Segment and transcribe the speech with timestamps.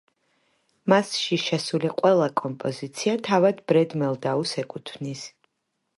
[0.93, 5.27] მასში შესული ყველა კომპოზიცია თავად ბრედ მელდაუს ეკუთვნის.